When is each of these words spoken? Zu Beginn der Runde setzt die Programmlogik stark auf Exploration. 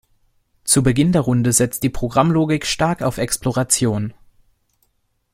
Zu 0.63 0.81
Beginn 0.81 1.11
der 1.11 1.21
Runde 1.21 1.53
setzt 1.53 1.83
die 1.83 1.91
Programmlogik 1.91 2.65
stark 2.65 3.03
auf 3.03 3.19
Exploration. 3.19 4.15